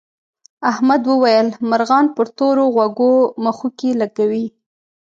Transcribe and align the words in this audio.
احمد 0.71 1.03
وویل 1.07 1.47
مرغان 1.69 2.05
پر 2.15 2.27
تور 2.37 2.57
غوږو 2.73 3.13
مښوکې 3.43 3.91
لکوي. 4.01 4.45